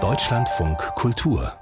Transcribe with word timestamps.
Deutschlandfunk 0.00 0.78
Kultur 0.94 1.52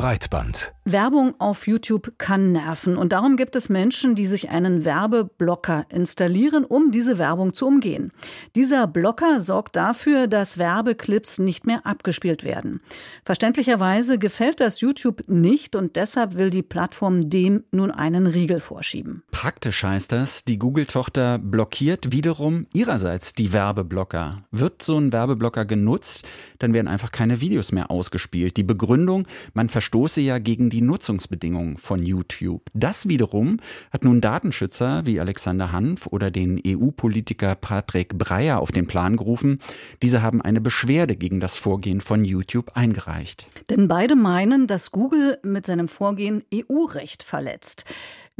Breitband. 0.00 0.72
Werbung 0.86 1.34
auf 1.38 1.66
YouTube 1.66 2.14
kann 2.16 2.52
nerven 2.52 2.96
und 2.96 3.12
darum 3.12 3.36
gibt 3.36 3.54
es 3.54 3.68
Menschen, 3.68 4.14
die 4.14 4.26
sich 4.26 4.48
einen 4.48 4.86
Werbeblocker 4.86 5.84
installieren, 5.90 6.64
um 6.64 6.90
diese 6.90 7.18
Werbung 7.18 7.52
zu 7.52 7.66
umgehen. 7.66 8.10
Dieser 8.56 8.86
Blocker 8.86 9.40
sorgt 9.40 9.76
dafür, 9.76 10.26
dass 10.26 10.56
Werbeclips 10.56 11.38
nicht 11.38 11.66
mehr 11.66 11.84
abgespielt 11.84 12.44
werden. 12.44 12.80
Verständlicherweise 13.26 14.18
gefällt 14.18 14.60
das 14.60 14.80
YouTube 14.80 15.22
nicht 15.28 15.76
und 15.76 15.96
deshalb 15.96 16.38
will 16.38 16.48
die 16.48 16.62
Plattform 16.62 17.28
dem 17.28 17.64
nun 17.70 17.90
einen 17.90 18.26
Riegel 18.26 18.60
vorschieben. 18.60 19.22
Praktisch 19.30 19.84
heißt 19.84 20.10
das, 20.10 20.44
die 20.44 20.58
Google-Tochter 20.58 21.38
blockiert 21.38 22.10
wiederum 22.10 22.66
ihrerseits 22.72 23.34
die 23.34 23.52
Werbeblocker. 23.52 24.44
Wird 24.50 24.82
so 24.82 24.96
ein 24.96 25.12
Werbeblocker 25.12 25.66
genutzt, 25.66 26.26
dann 26.58 26.72
werden 26.72 26.88
einfach 26.88 27.12
keine 27.12 27.40
Videos 27.42 27.70
mehr 27.70 27.90
ausgespielt. 27.90 28.56
Die 28.56 28.64
Begründung, 28.64 29.28
man 29.52 29.68
verstoße 29.90 30.20
ja 30.20 30.38
gegen 30.38 30.70
die 30.70 30.82
Nutzungsbedingungen 30.82 31.76
von 31.76 32.00
YouTube. 32.04 32.62
Das 32.74 33.08
wiederum 33.08 33.56
hat 33.90 34.04
nun 34.04 34.20
Datenschützer 34.20 35.04
wie 35.04 35.18
Alexander 35.18 35.72
Hanf 35.72 36.06
oder 36.06 36.30
den 36.30 36.60
EU-Politiker 36.64 37.56
Patrick 37.56 38.16
Breyer 38.16 38.60
auf 38.60 38.70
den 38.70 38.86
Plan 38.86 39.16
gerufen. 39.16 39.58
Diese 40.00 40.22
haben 40.22 40.40
eine 40.40 40.60
Beschwerde 40.60 41.16
gegen 41.16 41.40
das 41.40 41.56
Vorgehen 41.56 42.00
von 42.00 42.24
YouTube 42.24 42.76
eingereicht. 42.76 43.48
Denn 43.68 43.88
beide 43.88 44.14
meinen, 44.14 44.68
dass 44.68 44.92
Google 44.92 45.38
mit 45.42 45.66
seinem 45.66 45.88
Vorgehen 45.88 46.44
EU-Recht 46.54 47.24
verletzt. 47.24 47.84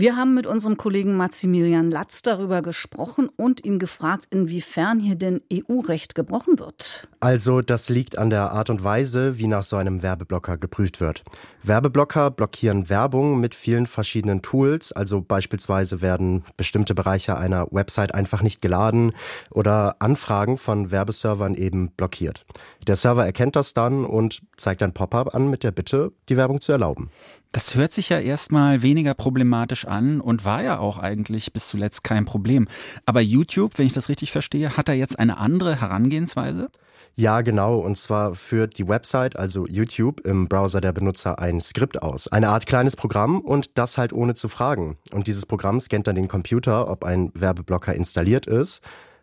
Wir 0.00 0.16
haben 0.16 0.32
mit 0.32 0.46
unserem 0.46 0.78
Kollegen 0.78 1.14
Maximilian 1.18 1.90
Latz 1.90 2.22
darüber 2.22 2.62
gesprochen 2.62 3.28
und 3.36 3.66
ihn 3.66 3.78
gefragt, 3.78 4.28
inwiefern 4.30 4.98
hier 4.98 5.14
denn 5.14 5.42
EU-Recht 5.52 6.14
gebrochen 6.14 6.58
wird. 6.58 7.06
Also 7.20 7.60
das 7.60 7.90
liegt 7.90 8.16
an 8.16 8.30
der 8.30 8.52
Art 8.52 8.70
und 8.70 8.82
Weise, 8.82 9.36
wie 9.36 9.46
nach 9.46 9.62
so 9.62 9.76
einem 9.76 10.02
Werbeblocker 10.02 10.56
geprüft 10.56 11.02
wird. 11.02 11.22
Werbeblocker 11.62 12.30
blockieren 12.30 12.88
Werbung 12.88 13.40
mit 13.40 13.54
vielen 13.54 13.86
verschiedenen 13.86 14.40
Tools, 14.40 14.90
also 14.92 15.20
beispielsweise 15.20 16.00
werden 16.00 16.44
bestimmte 16.56 16.94
Bereiche 16.94 17.36
einer 17.36 17.66
Website 17.70 18.14
einfach 18.14 18.40
nicht 18.40 18.62
geladen 18.62 19.12
oder 19.50 19.96
Anfragen 19.98 20.56
von 20.56 20.90
Werbeservern 20.90 21.54
eben 21.56 21.90
blockiert. 21.90 22.46
Der 22.86 22.96
Server 22.96 23.26
erkennt 23.26 23.54
das 23.54 23.74
dann 23.74 24.06
und 24.06 24.40
zeigt 24.56 24.82
ein 24.82 24.94
Pop-up 24.94 25.34
an 25.34 25.50
mit 25.50 25.62
der 25.62 25.72
Bitte, 25.72 26.12
die 26.30 26.38
Werbung 26.38 26.62
zu 26.62 26.72
erlauben. 26.72 27.10
Das 27.52 27.74
hört 27.74 27.92
sich 27.92 28.10
ja 28.10 28.20
erstmal 28.20 28.82
weniger 28.82 29.12
problematisch 29.14 29.84
an 29.84 30.20
und 30.20 30.44
war 30.44 30.62
ja 30.62 30.78
auch 30.78 30.98
eigentlich 30.98 31.52
bis 31.52 31.68
zuletzt 31.68 32.04
kein 32.04 32.24
Problem. 32.24 32.68
Aber 33.06 33.20
YouTube, 33.20 33.76
wenn 33.76 33.86
ich 33.86 33.92
das 33.92 34.08
richtig 34.08 34.30
verstehe, 34.30 34.76
hat 34.76 34.88
da 34.88 34.92
jetzt 34.92 35.18
eine 35.18 35.38
andere 35.38 35.80
Herangehensweise? 35.80 36.68
Ja, 37.16 37.40
genau. 37.40 37.78
Und 37.80 37.98
zwar 37.98 38.34
führt 38.34 38.78
die 38.78 38.86
Website, 38.86 39.36
also 39.36 39.66
YouTube, 39.66 40.20
im 40.20 40.48
Browser 40.48 40.80
der 40.80 40.92
Benutzer 40.92 41.40
ein 41.40 41.60
Skript 41.60 42.00
aus. 42.00 42.28
Eine 42.28 42.50
Art 42.50 42.66
kleines 42.66 42.94
Programm 42.94 43.40
und 43.40 43.76
das 43.76 43.98
halt 43.98 44.12
ohne 44.12 44.34
zu 44.34 44.48
fragen. 44.48 44.96
Und 45.12 45.26
dieses 45.26 45.44
Programm 45.44 45.80
scannt 45.80 46.06
dann 46.06 46.14
den 46.14 46.28
Computer, 46.28 46.88
ob 46.88 47.04
ein 47.04 47.32
Werbeblocker 47.34 47.94
installiert 47.94 48.46
ist. 48.46 48.80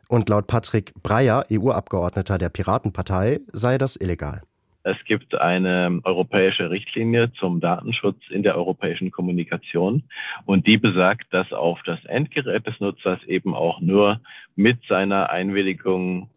Und 0.10 0.28
laut 0.28 0.48
Patrick 0.48 0.94
Breyer, 1.02 1.46
EU-Abgeordneter 1.52 2.38
der 2.38 2.50
Piratenpartei, 2.50 3.40
sei 3.54 3.78
das 3.78 3.96
illegal. 3.96 4.42
Es 4.88 5.04
gibt 5.04 5.36
eine 5.36 6.00
europäische 6.06 6.70
Richtlinie 6.70 7.34
zum 7.34 7.60
Datenschutz 7.60 8.22
in 8.30 8.42
der 8.42 8.56
europäischen 8.56 9.12
Kommunikation 9.12 10.04
und 10.46 10.66
die 10.66 10.78
besagt, 10.78 11.26
dass 11.34 11.52
auf 11.52 11.82
das 11.84 12.06
Endgerät 12.06 12.66
des 12.66 12.80
Nutzers 12.80 13.22
eben 13.26 13.54
auch 13.54 13.82
nur 13.82 14.22
mit 14.56 14.82
seiner 14.88 15.30
Einwilligung 15.30 16.30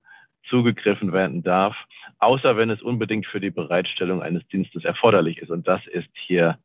zugegriffen 0.49 1.13
werden 1.13 1.45
darf, 1.45 1.77
außer 2.19 2.57
wenn 2.57 2.71
es 2.71 2.83
unbedingt 2.83 3.25
für 3.27 3.39
die 3.39 3.51
Bereitstellung 3.51 4.21
eines 4.21 4.45
Dienstes 4.49 4.85
erforderlich 4.85 5.39
ist. 5.39 5.53
Und 5.53 5.69
das 5.69 5.87
ist 5.87 6.11
hier 6.15 6.59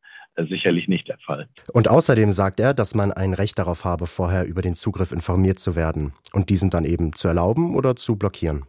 sicherlich 0.44 0.88
nicht 0.88 1.08
der 1.08 1.18
Fall. 1.20 1.48
Und 1.74 1.88
außerdem 1.88 2.32
sagt 2.32 2.60
er, 2.60 2.74
dass 2.74 2.96
man 2.96 3.12
ein 3.12 3.34
Recht 3.34 3.58
darauf 3.58 3.86
habe, 3.86 4.08
vorher 4.08 4.46
über 4.46 4.62
den 4.62 4.76
Zugriff 4.76 5.12
informiert 5.12 5.60
zu 5.60 5.76
werden 5.76 6.14
und 6.34 6.50
diesen 6.50 6.70
dann 6.70 6.86
eben 6.86 7.14
zu 7.14 7.28
erlauben 7.28 7.76
oder 7.76 7.96
zu 7.96 8.16
blockieren. 8.16 8.66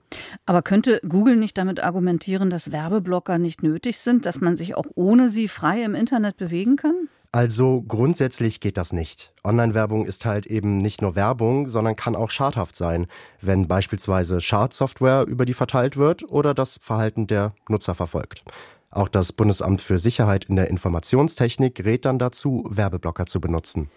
Aber 0.47 0.62
könnte 0.62 1.00
Google 1.09 1.37
nicht 1.37 1.59
damit 1.59 1.82
argumentieren, 1.82 2.50
dass 2.50 2.72
Werbeblocker 2.72 3.38
nicht 3.38 3.62
nötig 3.62 3.99
sind, 3.99 4.27
dass 4.27 4.41
man 4.41 4.56
sich 4.56 4.77
auch 4.77 4.87
ohne 4.94 5.28
sie 5.28 5.49
frei 5.49 5.82
im 5.82 5.94
Internet 5.94 6.37
bewegen 6.37 6.77
kann? 6.77 7.09
Also 7.32 7.83
grundsätzlich 7.83 8.60
geht 8.60 8.78
das 8.78 8.94
nicht. 8.94 9.33
Online-Werbung 9.44 10.06
ist 10.06 10.25
halt 10.25 10.47
eben 10.47 10.78
nicht 10.78 11.03
nur 11.03 11.16
Werbung, 11.16 11.66
sondern 11.66 11.94
kann 11.94 12.16
auch 12.16 12.31
schadhaft 12.31 12.77
sein, 12.77 13.09
wenn 13.43 13.69
beispielsweise 13.69 14.41
Schadsoftware 14.41 15.27
über 15.27 15.44
die 15.44 15.53
verteilt 15.53 15.98
wird 15.98 16.22
oder 16.31 16.54
das 16.54 16.78
Verhalten 16.81 17.27
der 17.27 17.53
Nutzer 17.69 17.94
verfolgt. 17.94 18.43
Auch 18.97 19.09
das 19.09 19.34
Bundesamt 19.34 19.83
für 19.83 19.99
Sicherheit 19.99 20.47
in 20.47 20.57
der 20.57 20.71
Informationstechnik 20.71 21.84
rät 21.84 22.07
dann 22.07 22.19
dazu, 22.19 22.67
Werbeblocker 22.71 23.27
zu 23.27 23.43
benutzen. 23.43 23.91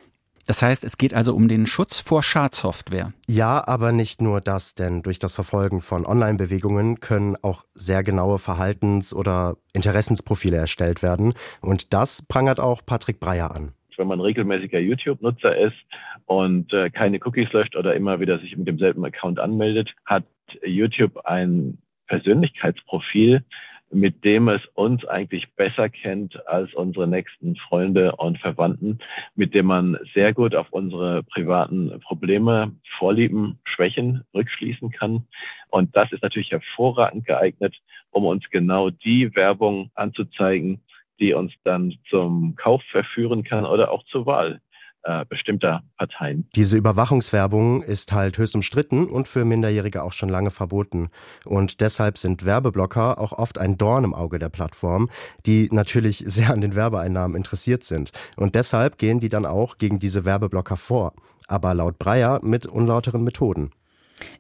Das 0.46 0.62
heißt, 0.62 0.84
es 0.84 0.98
geht 0.98 1.14
also 1.14 1.34
um 1.36 1.48
den 1.48 1.68
Schutz 1.68 2.02
vor 2.02 2.22
Schadsoftware. 2.22 3.14
Ja, 3.26 3.66
aber 3.66 3.94
nicht 3.94 4.22
nur 4.22 4.42
das, 4.42 4.76
denn 4.76 5.02
durch 5.02 5.18
das 5.18 5.36
Verfolgen 5.36 5.80
von 5.80 6.06
Online-Bewegungen 6.06 7.00
können 7.00 7.38
auch 7.42 7.64
sehr 7.76 8.04
genaue 8.04 8.40
Verhaltens- 8.40 9.14
oder 9.14 9.56
Interessensprofile 9.74 10.58
erstellt 10.58 11.02
werden. 11.02 11.34
Und 11.62 11.94
das 11.94 12.22
prangert 12.22 12.60
auch 12.60 12.86
Patrick 12.86 13.22
Breyer 13.22 13.56
an. 13.56 13.72
Wenn 13.96 14.08
man 14.08 14.20
regelmäßiger 14.20 14.80
YouTube-Nutzer 14.80 15.56
ist 15.58 15.78
und 16.26 16.74
äh, 16.74 16.90
keine 16.90 17.20
Cookies 17.24 17.54
löscht 17.54 17.78
oder 17.78 17.94
immer 17.96 18.20
wieder 18.20 18.40
sich 18.40 18.58
mit 18.58 18.68
demselben 18.68 19.06
Account 19.06 19.40
anmeldet, 19.40 19.94
hat 20.06 20.26
YouTube 20.66 21.26
ein 21.26 21.78
Persönlichkeitsprofil, 22.08 23.46
mit 23.91 24.23
dem 24.23 24.47
es 24.50 24.61
uns 24.75 25.05
eigentlich 25.05 25.51
besser 25.55 25.89
kennt 25.89 26.47
als 26.47 26.73
unsere 26.73 27.07
nächsten 27.07 27.55
Freunde 27.55 28.16
und 28.16 28.38
Verwandten, 28.39 29.00
mit 29.35 29.53
dem 29.53 29.66
man 29.66 29.97
sehr 30.13 30.33
gut 30.33 30.55
auf 30.55 30.67
unsere 30.72 31.23
privaten 31.23 32.00
Probleme, 32.01 32.75
Vorlieben, 32.97 33.59
Schwächen 33.63 34.23
rückschließen 34.33 34.91
kann. 34.91 35.25
Und 35.69 35.95
das 35.95 36.11
ist 36.11 36.23
natürlich 36.23 36.51
hervorragend 36.51 37.25
geeignet, 37.25 37.75
um 38.11 38.25
uns 38.25 38.47
genau 38.50 38.89
die 38.89 39.35
Werbung 39.35 39.91
anzuzeigen, 39.95 40.81
die 41.19 41.33
uns 41.33 41.51
dann 41.63 41.95
zum 42.09 42.56
Kauf 42.56 42.81
verführen 42.91 43.44
kann 43.44 43.66
oder 43.66 43.91
auch 43.91 44.03
zur 44.06 44.25
Wahl 44.25 44.61
äh, 45.04 45.26
bestimmter 45.26 45.82
Parteien. 45.98 46.48
Diese 46.56 46.78
Überwachungswerbung 46.78 47.84
ist 47.84 48.12
halt 48.12 48.38
höchst 48.38 48.56
umstritten 48.56 49.08
und 49.08 49.28
für 49.28 49.46
Minderjährige 49.46 50.04
auch 50.04 50.12
schon 50.12 50.30
lange 50.30 50.52
verboten. 50.52 51.10
Und 51.46 51.82
deshalb 51.82 52.18
sind 52.18 52.46
Werbeblocker 52.46 53.18
auch 53.20 53.32
oft 53.32 53.58
ein 53.58 53.78
Dorn 53.78 54.04
im 54.04 54.14
Auge 54.14 54.40
der 54.40 54.50
Plattform, 54.50 55.10
die 55.46 55.70
natürlich 55.72 56.24
sehr 56.28 56.52
an 56.52 56.62
den 56.62 56.76
Werbeeinnahmen 56.76 57.38
interessiert 57.38 57.84
sind. 57.84 58.12
Und 58.36 58.56
deshalb 58.56 58.98
gehen 58.98 59.20
die 59.20 59.30
dann 59.30 59.46
auch 59.46 59.78
gegen 59.78 60.00
diese 60.00 60.26
Werbeblocker 60.26 60.78
vor. 60.78 61.14
Aber 61.48 61.74
laut 61.74 61.98
Breyer 61.98 62.40
mit 62.44 62.68
unlauteren 62.68 63.24
Methoden. 63.24 63.72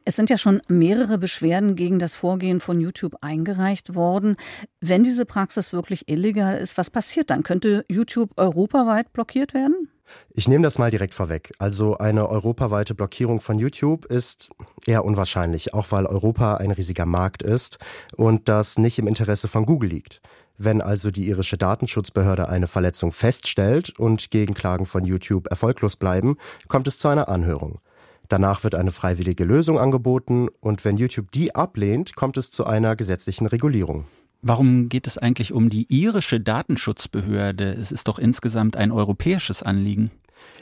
Es 0.05 0.15
sind 0.15 0.29
ja 0.29 0.37
schon 0.37 0.61
mehrere 0.67 1.17
Beschwerden 1.17 1.75
gegen 1.75 1.99
das 1.99 2.15
Vorgehen 2.15 2.59
von 2.59 2.79
YouTube 2.79 3.15
eingereicht 3.21 3.95
worden. 3.95 4.35
Wenn 4.81 5.03
diese 5.03 5.25
Praxis 5.25 5.73
wirklich 5.73 6.09
illegal 6.09 6.57
ist, 6.57 6.77
was 6.77 6.89
passiert 6.89 7.29
dann? 7.29 7.43
Könnte 7.43 7.85
YouTube 7.89 8.31
europaweit 8.37 9.13
blockiert 9.13 9.53
werden? 9.53 9.88
Ich 10.31 10.47
nehme 10.47 10.63
das 10.63 10.77
mal 10.77 10.91
direkt 10.91 11.13
vorweg. 11.13 11.53
Also 11.59 11.97
eine 11.97 12.29
europaweite 12.29 12.95
Blockierung 12.95 13.41
von 13.41 13.59
YouTube 13.59 14.05
ist 14.05 14.49
eher 14.85 15.05
unwahrscheinlich, 15.05 15.73
auch 15.73 15.87
weil 15.91 16.05
Europa 16.05 16.55
ein 16.55 16.71
riesiger 16.71 17.05
Markt 17.05 17.43
ist 17.43 17.77
und 18.15 18.49
das 18.49 18.77
nicht 18.77 18.99
im 18.99 19.07
Interesse 19.07 19.47
von 19.47 19.65
Google 19.65 19.89
liegt. 19.89 20.21
Wenn 20.57 20.81
also 20.81 21.09
die 21.09 21.27
irische 21.27 21.57
Datenschutzbehörde 21.57 22.49
eine 22.49 22.67
Verletzung 22.67 23.13
feststellt 23.13 23.97
und 23.97 24.29
Gegenklagen 24.29 24.85
von 24.85 25.05
YouTube 25.05 25.47
erfolglos 25.47 25.95
bleiben, 25.95 26.37
kommt 26.67 26.87
es 26.87 26.97
zu 26.99 27.07
einer 27.07 27.29
Anhörung. 27.29 27.79
Danach 28.27 28.63
wird 28.63 28.75
eine 28.75 28.91
freiwillige 28.91 29.43
Lösung 29.43 29.79
angeboten 29.79 30.49
und 30.59 30.85
wenn 30.85 30.97
YouTube 30.97 31.31
die 31.31 31.55
ablehnt, 31.55 32.15
kommt 32.15 32.37
es 32.37 32.51
zu 32.51 32.65
einer 32.65 32.95
gesetzlichen 32.95 33.47
Regulierung. 33.47 34.05
Warum 34.41 34.87
geht 34.87 35.05
es 35.05 35.17
eigentlich 35.17 35.51
um 35.51 35.69
die 35.69 35.85
irische 35.89 36.39
Datenschutzbehörde? 36.39 37.73
Es 37.73 37.91
ist 37.91 38.07
doch 38.07 38.17
insgesamt 38.17 38.77
ein 38.77 38.91
europäisches 38.91 39.63
Anliegen. 39.63 40.11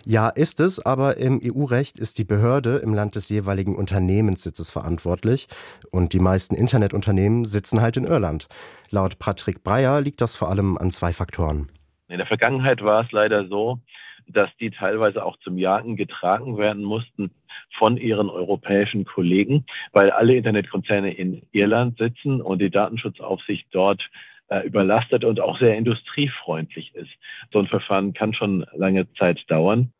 Ja, 0.03 0.29
ist 0.29 0.59
es, 0.59 0.83
aber 0.83 1.17
im 1.17 1.39
EU-Recht 1.43 1.99
ist 1.99 2.17
die 2.17 2.23
Behörde 2.23 2.77
im 2.77 2.95
Land 2.95 3.15
des 3.15 3.29
jeweiligen 3.29 3.75
Unternehmenssitzes 3.75 4.71
verantwortlich 4.71 5.47
und 5.91 6.13
die 6.13 6.19
meisten 6.19 6.55
Internetunternehmen 6.55 7.45
sitzen 7.45 7.79
halt 7.79 7.97
in 7.97 8.05
Irland. 8.05 8.47
Laut 8.89 9.19
Patrick 9.19 9.63
Breyer 9.63 10.01
liegt 10.01 10.21
das 10.21 10.35
vor 10.35 10.49
allem 10.49 10.77
an 10.77 10.89
zwei 10.89 11.13
Faktoren. 11.13 11.69
In 12.09 12.17
der 12.17 12.25
Vergangenheit 12.25 12.81
war 12.81 13.03
es 13.05 13.11
leider 13.11 13.47
so, 13.47 13.79
dass 14.27 14.49
die 14.59 14.71
teilweise 14.71 15.23
auch 15.23 15.37
zum 15.39 15.57
Jagen 15.57 15.95
getragen 15.95 16.57
werden 16.57 16.83
mussten 16.83 17.31
von 17.77 17.97
ihren 17.97 18.29
europäischen 18.29 19.05
Kollegen, 19.05 19.65
weil 19.91 20.11
alle 20.11 20.35
Internetkonzerne 20.35 21.13
in 21.13 21.41
Irland 21.51 21.97
sitzen 21.97 22.41
und 22.41 22.59
die 22.59 22.69
Datenschutzaufsicht 22.69 23.67
dort 23.71 24.09
äh, 24.49 24.65
überlastet 24.65 25.25
und 25.25 25.39
auch 25.39 25.59
sehr 25.59 25.75
industriefreundlich 25.77 26.95
ist. 26.95 27.09
So 27.51 27.59
ein 27.59 27.67
Verfahren 27.67 28.13
kann 28.13 28.33
schon 28.33 28.65
lange 28.73 29.11
Zeit 29.13 29.39
dauern. 29.49 29.91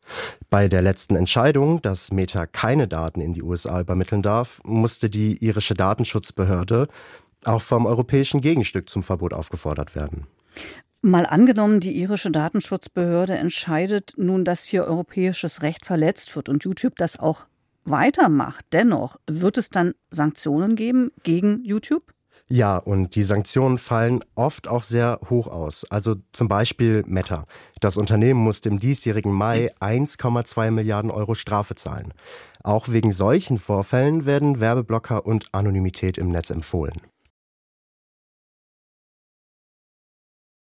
Bei 0.48 0.68
der 0.68 0.82
letzten 0.82 1.16
Entscheidung, 1.16 1.82
dass 1.82 2.12
Meta 2.12 2.46
keine 2.46 2.88
Daten 2.88 3.20
in 3.20 3.34
die 3.34 3.42
USA 3.42 3.80
übermitteln 3.80 4.22
darf, 4.22 4.60
musste 4.64 5.10
die 5.10 5.44
irische 5.44 5.74
Datenschutzbehörde 5.74 6.88
auch 7.44 7.62
vom 7.62 7.86
europäischen 7.86 8.40
Gegenstück 8.40 8.88
zum 8.88 9.02
Verbot 9.02 9.32
aufgefordert 9.32 9.94
werden. 9.94 10.26
Mal 11.00 11.26
angenommen, 11.26 11.78
die 11.78 11.96
irische 11.96 12.30
Datenschutzbehörde 12.30 13.36
entscheidet 13.36 14.14
nun, 14.16 14.44
dass 14.44 14.64
hier 14.64 14.84
europäisches 14.84 15.62
Recht 15.62 15.86
verletzt 15.86 16.34
wird 16.34 16.48
und 16.48 16.64
YouTube 16.64 16.96
das 16.96 17.18
auch 17.18 17.46
weitermacht. 17.84 18.64
Dennoch, 18.72 19.16
wird 19.28 19.58
es 19.58 19.70
dann 19.70 19.94
Sanktionen 20.10 20.74
geben 20.74 21.12
gegen 21.22 21.62
YouTube? 21.64 22.12
Ja, 22.50 22.78
und 22.78 23.14
die 23.14 23.24
Sanktionen 23.24 23.78
fallen 23.78 24.24
oft 24.34 24.68
auch 24.68 24.82
sehr 24.82 25.20
hoch 25.28 25.48
aus. 25.48 25.84
Also 25.90 26.16
zum 26.32 26.48
Beispiel 26.48 27.04
Meta. 27.06 27.44
Das 27.80 27.98
Unternehmen 27.98 28.40
muss 28.40 28.60
im 28.60 28.80
diesjährigen 28.80 29.32
Mai 29.32 29.70
1,2 29.80 30.70
Milliarden 30.70 31.10
Euro 31.10 31.34
Strafe 31.34 31.74
zahlen. 31.74 32.14
Auch 32.64 32.88
wegen 32.88 33.12
solchen 33.12 33.58
Vorfällen 33.58 34.24
werden 34.24 34.60
Werbeblocker 34.60 35.26
und 35.26 35.46
Anonymität 35.52 36.16
im 36.16 36.30
Netz 36.30 36.48
empfohlen. 36.50 37.02